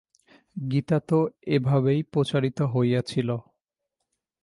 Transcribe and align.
গীতা 0.55 0.97
তো 1.07 1.19
এইভাবেই 1.47 1.99
প্রচারিত 2.13 2.57
হইয়াছিল। 2.73 3.29